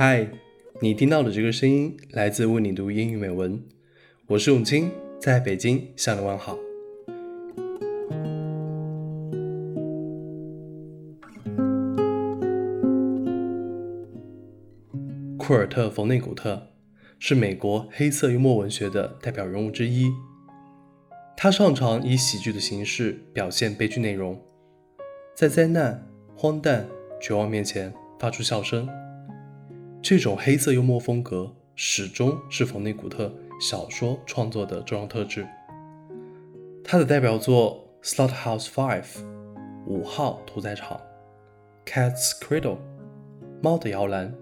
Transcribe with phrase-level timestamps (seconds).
[0.00, 0.28] 嗨，
[0.80, 3.60] 你听到的这个声音来自为你读英语美文，
[4.28, 6.56] 我是永清，在北京向你问好。
[15.36, 16.68] 库尔特·冯内古特
[17.18, 20.06] 是美国黑色幽默文学的代表人物之一，
[21.36, 24.40] 他擅长以喜剧的形式表现悲剧内容，
[25.34, 26.86] 在灾难、荒诞、
[27.20, 28.88] 绝望面前发出笑声。
[30.00, 35.46] 这种黑色幽默风格始终是冯内古特小说创作的重要特质。
[36.84, 39.02] 他的代表作《Slot House Five》
[39.86, 41.00] 五号屠宰场，
[41.90, 42.76] 《Cat's Cradle》
[43.60, 44.32] 猫的摇篮，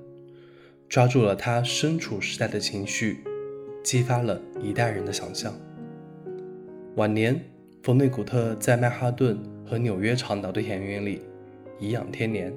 [0.89, 3.25] 抓住了他身处时代的情绪，
[3.83, 5.55] 激发了一代人的想象。
[6.97, 7.43] 晚年，
[7.83, 11.23] 冯内古特在曼哈顿和纽约长岛的田园里
[11.81, 12.53] 颐养天年。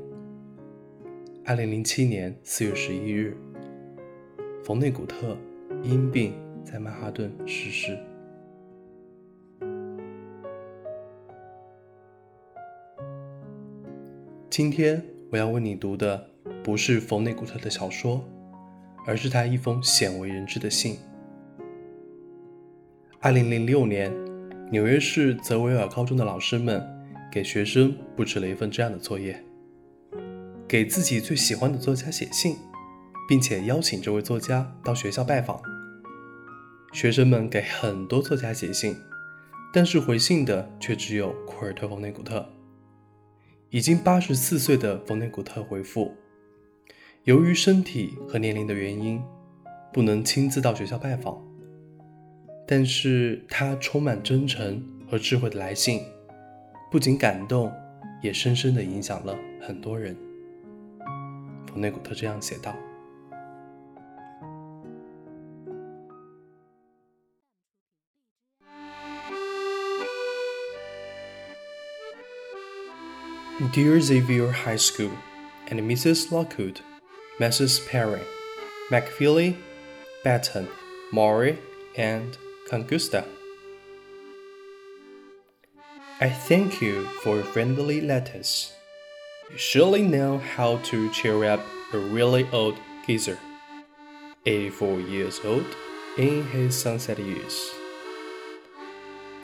[1.50, 3.36] 二零零七年四月十一日，
[4.64, 5.36] 冯内古特
[5.82, 7.98] 因病在曼哈顿逝世。
[14.48, 16.24] 今天我要为你读的
[16.64, 18.24] 不是冯内古特的小说，
[19.08, 21.00] 而是他一封鲜为人知的信。
[23.20, 24.14] 二零零六年，
[24.70, 26.88] 纽约市泽维尔高中的老师们
[27.32, 29.44] 给学生布置了一份这样的作业。
[30.70, 32.56] 给自己最喜欢的作家写信，
[33.28, 35.60] 并且邀请这位作家到学校拜访。
[36.94, 38.96] 学生们给很多作家写信，
[39.74, 42.48] 但是回信的却只有库尔特·冯内古特。
[43.72, 46.16] 已经八十四岁的冯内古特回复：
[47.24, 49.20] 由于身体和年龄的原因，
[49.92, 51.36] 不能亲自到学校拜访。
[52.68, 56.04] 但是他充满真诚和智慧的来信，
[56.92, 57.74] 不仅感动，
[58.22, 60.16] 也深深地影响了很多人。
[61.69, 62.75] 冯内古特这样写道：
[73.73, 75.13] Dear Xavier High School
[75.69, 76.31] and Mrs.
[76.31, 76.81] Lockwood,
[77.39, 77.81] Mrs.
[77.89, 78.23] Perry,
[78.91, 79.57] McFeely,
[80.25, 80.69] Batten,
[81.13, 81.57] Maury,
[81.97, 82.37] and
[82.69, 83.25] Congusta.
[86.21, 88.73] I thank you for your friendly letters.
[89.52, 91.60] You surely know how to cheer up
[91.92, 92.78] a really old
[93.08, 93.40] geezer,
[94.46, 95.66] 84 years old,
[96.20, 97.72] in his sunset years.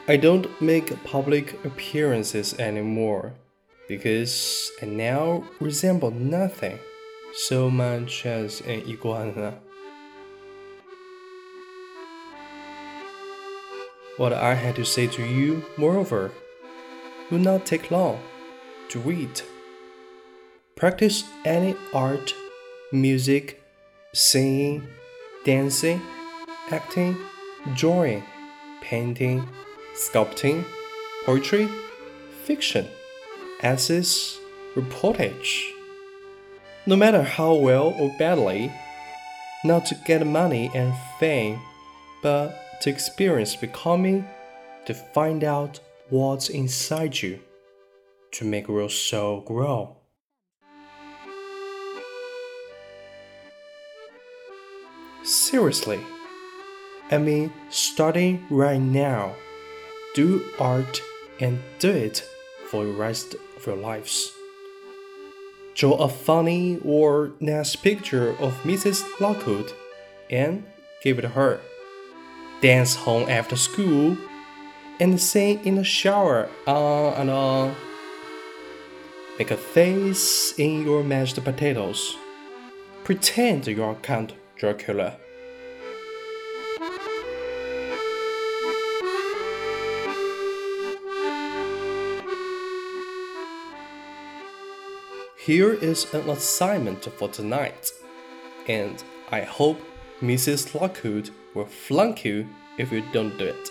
[0.08, 3.34] I don't make public appearances anymore
[3.88, 6.78] because I now resemble nothing
[7.34, 9.56] so much as an iguana.
[14.18, 16.32] What I had to say to you, moreover,
[17.32, 18.20] will not take long
[18.90, 19.42] to read.
[20.76, 22.36] Practice any art,
[22.92, 23.64] music,
[24.12, 24.86] singing,
[25.46, 26.02] dancing,
[26.70, 27.16] acting,
[27.76, 28.22] drawing,
[28.82, 29.48] painting,
[29.96, 30.66] sculpting,
[31.26, 31.70] poetry,
[32.44, 32.90] fiction,
[33.62, 34.38] essays,
[34.76, 35.64] reportage.
[36.86, 38.70] No matter how well or badly,
[39.64, 41.58] not to get money and fame,
[42.22, 44.28] but to experience becoming,
[44.88, 47.40] to find out what's inside you,
[48.34, 49.96] to make your soul grow.
[55.26, 56.00] Seriously.
[57.10, 59.34] I mean, starting right now.
[60.14, 61.02] Do art
[61.40, 62.24] and do it
[62.70, 64.32] for the rest of your lives.
[65.74, 69.04] Draw a funny or nice picture of Mrs.
[69.20, 69.74] Lockwood
[70.30, 70.64] and
[71.04, 71.60] give it to her.
[72.62, 74.16] Dance home after school
[75.00, 77.76] and sing in the shower on and on.
[79.40, 82.16] Make a face in your mashed potatoes.
[83.04, 85.18] Pretend you're Count Dracula.
[95.46, 97.92] Here is an assignment for tonight,
[98.68, 99.80] and I hope
[100.22, 100.74] Mrs.
[100.74, 102.48] Lockwood will flunk you
[102.78, 103.70] if you don't do it.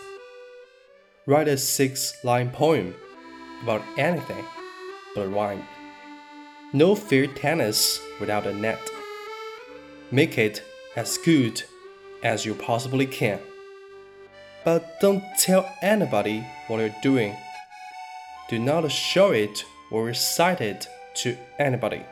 [1.26, 2.94] Write a six line poem
[3.62, 4.44] about anything
[5.14, 5.64] but rhyme.
[6.72, 8.78] No field tennis without a net.
[10.10, 10.62] Make it
[10.96, 11.62] as good
[12.22, 13.38] as you possibly can.
[14.64, 17.36] But don't tell anybody what you're doing.
[18.48, 20.86] Do not show it or recite it
[21.16, 22.02] to anybody.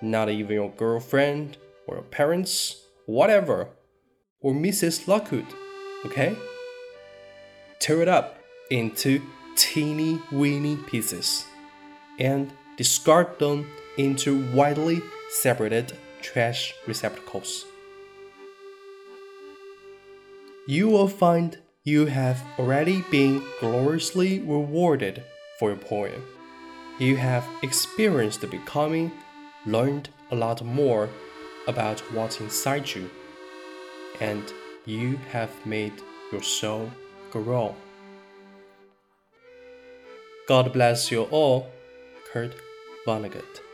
[0.00, 1.56] Not even your girlfriend
[1.86, 3.68] or your parents, whatever,
[4.40, 5.08] or Mrs.
[5.08, 5.46] Lockwood,
[6.04, 6.36] okay?
[7.78, 8.38] Tear it up
[8.70, 9.22] into
[9.56, 11.44] teeny weeny pieces
[12.18, 17.66] and discard them into widely separated trash receptacles.
[20.66, 25.24] You will find you have already been gloriously rewarded
[25.58, 26.22] for your poem.
[27.00, 29.10] You have experienced the becoming,
[29.66, 31.08] learned a lot more
[31.66, 33.10] about what's inside you,
[34.20, 34.44] and
[34.86, 35.94] you have made
[36.30, 36.92] your soul
[37.32, 37.74] grow.
[40.46, 41.72] God bless you all,
[42.32, 42.54] Kurt
[43.04, 43.71] Vonnegut.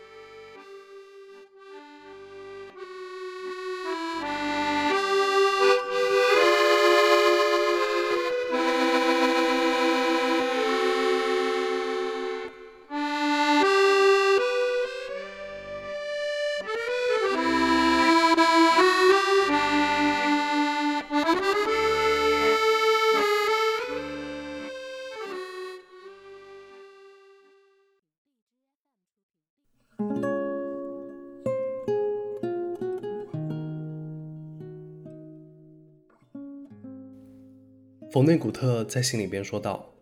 [38.11, 39.93] 冯内古特在信里边说道：“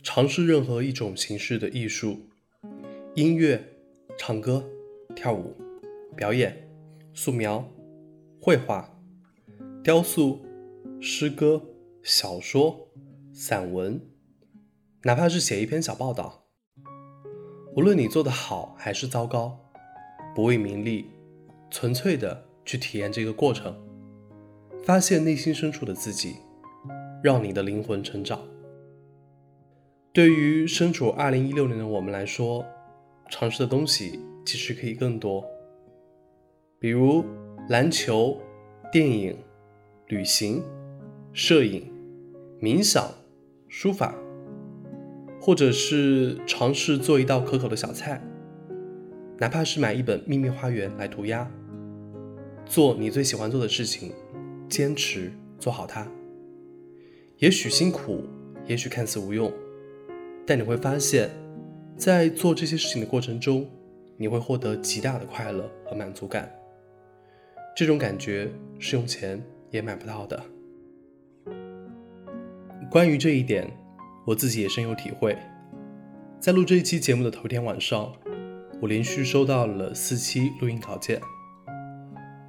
[0.00, 2.20] 尝试任何一种形式的艺术，
[3.16, 3.60] 音乐、
[4.16, 4.64] 唱歌、
[5.12, 5.56] 跳舞、
[6.14, 6.68] 表演、
[7.12, 7.68] 素描、
[8.40, 8.96] 绘画、
[9.82, 10.40] 雕塑、
[11.00, 11.60] 诗歌、
[12.00, 12.88] 小说、
[13.32, 14.00] 散文，
[15.02, 16.46] 哪怕是写一篇小报道。
[17.74, 19.58] 无论你做的好还是糟糕，
[20.32, 21.06] 不为名利，
[21.72, 23.76] 纯粹的去体验这个过程，
[24.84, 26.36] 发现内心深处的自己。”
[27.26, 28.38] 让你的灵魂成长。
[30.12, 32.64] 对于身处二零一六年的我们来说，
[33.28, 35.44] 尝试的东西其实可以更多，
[36.78, 37.24] 比如
[37.68, 38.40] 篮球、
[38.92, 39.36] 电影、
[40.06, 40.62] 旅行、
[41.32, 41.92] 摄影、
[42.60, 43.12] 冥想、
[43.66, 44.14] 书法，
[45.40, 48.22] 或者是尝试做一道可口的小菜，
[49.38, 51.50] 哪怕是买一本《秘密花园》来涂鸦，
[52.64, 54.12] 做你最喜欢做的事情，
[54.68, 56.06] 坚持做好它。
[57.38, 58.24] 也许辛苦，
[58.66, 59.52] 也许看似无用，
[60.46, 61.28] 但你会发现，
[61.94, 63.68] 在做这些事情的过程中，
[64.16, 66.50] 你会获得极大的快乐和满足感。
[67.76, 70.42] 这种感觉是用钱也买不到的。
[72.90, 73.70] 关于这一点，
[74.24, 75.36] 我自己也深有体会。
[76.40, 78.10] 在录这一期节目的头天晚上，
[78.80, 81.20] 我连续收到了四期录音稿件。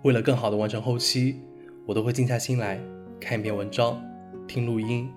[0.05, 1.41] 为了更好的完成后期，
[1.85, 2.79] 我都会静下心来
[3.19, 4.01] 看一篇文章。
[4.47, 5.11] 听录音，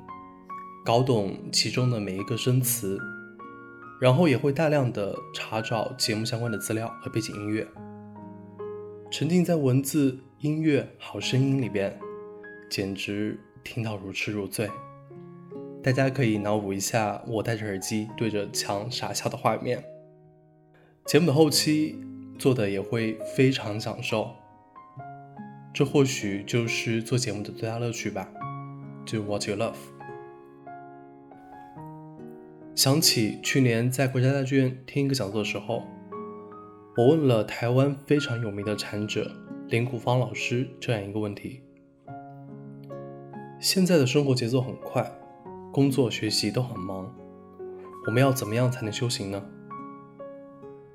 [0.85, 2.99] 搞懂其中的每一个生词，
[4.01, 7.67] 然后也会大量的查找节目相关的资料和背景音乐，
[9.11, 11.99] 沉浸在文字、音乐、好声音里边，
[12.69, 14.69] 简直听到如痴如醉。
[15.83, 19.83] 大家可以脑补一下我戴着耳机对着墙傻笑的画面。
[21.07, 21.99] 节目的后期
[22.39, 24.31] 做的也会非常享受，
[25.73, 28.29] 这或许就是做节目的最大乐趣吧。
[29.07, 29.77] Do what you love。
[32.75, 35.83] 想起去年在国家大剧院听一个讲座的时候，
[36.97, 39.31] 我问了台湾非常有名的禅者
[39.69, 41.63] 林谷芳老师这样一个问题：
[43.61, 45.11] 现在的生活节奏很快，
[45.73, 47.13] 工作学习都很忙，
[48.07, 49.45] 我们要怎么样才能修行呢？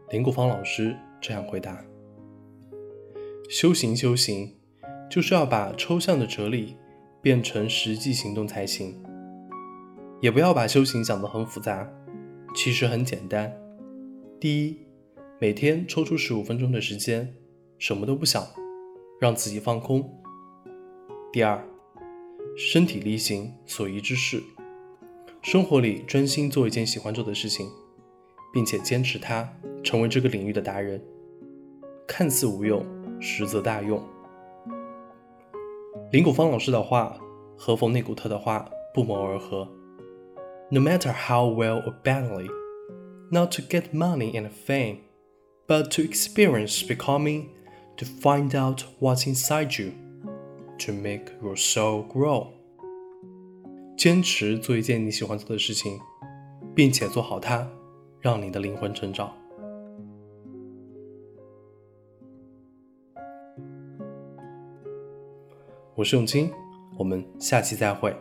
[0.10, 1.84] 林谷芳老师这样回答：
[3.50, 4.56] 修行，修行，
[5.10, 6.78] 就是要把抽象的哲理。
[7.26, 9.02] 变成实际行动才行，
[10.22, 11.92] 也不要把修行想得很复杂，
[12.56, 13.52] 其实很简单。
[14.40, 14.78] 第一，
[15.42, 17.34] 每天抽出十五分钟的时间，
[17.80, 18.46] 什么都不想，
[19.20, 20.08] 让自己放空。
[21.34, 21.68] 第二，
[22.56, 24.44] 身体力行所宜之事，
[25.42, 27.68] 生活里专心做一件喜欢做的事情，
[28.54, 29.52] 并且坚持它，
[29.84, 31.04] 成为这个领域的达人。
[32.06, 32.86] 看似无用，
[33.20, 34.00] 实则大用。
[36.15, 37.17] 林谷芳老师的话
[37.57, 39.69] 和冯内古特的话不谋而合。
[40.71, 42.49] No matter how well or badly,
[43.31, 44.99] not to get money and fame,
[45.67, 47.47] but to experience becoming,
[47.97, 49.93] to find out what's inside you,
[50.79, 52.49] to make your soul grow.
[53.97, 55.99] 坚持做一件你喜欢做的事情，
[56.75, 57.69] 并且做好它，
[58.21, 59.33] 让你的灵魂成长。
[65.98, 66.52] 我是永清，
[66.98, 68.14] 我们下期再会。